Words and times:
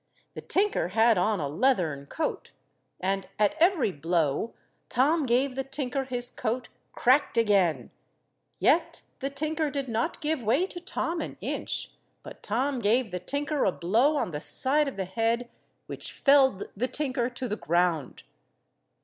The 0.33 0.41
tinker 0.41 0.87
had 0.87 1.19
on 1.19 1.39
a 1.39 1.47
leathern 1.47 2.07
coat, 2.07 2.53
and 2.99 3.27
at 3.37 3.53
every 3.59 3.91
blow 3.91 4.55
Tom 4.89 5.27
gave 5.27 5.53
the 5.53 5.63
tinker 5.63 6.05
his 6.05 6.31
coat 6.31 6.69
cracked 6.91 7.37
again, 7.37 7.91
yet 8.57 9.03
the 9.19 9.29
tinker 9.29 9.69
did 9.69 9.87
not 9.87 10.19
give 10.19 10.41
way 10.41 10.65
to 10.65 10.79
Tom 10.79 11.21
an 11.21 11.37
inch, 11.39 11.91
but 12.23 12.41
Tom 12.41 12.79
gave 12.79 13.11
the 13.11 13.19
tinker 13.19 13.63
a 13.63 13.71
blow 13.71 14.17
on 14.17 14.31
the 14.31 14.41
side 14.41 14.87
of 14.87 14.95
the 14.95 15.05
head 15.05 15.51
which 15.85 16.11
felled 16.11 16.63
the 16.75 16.87
tinker 16.87 17.29
to 17.29 17.47
the 17.47 17.55
ground. 17.55 18.23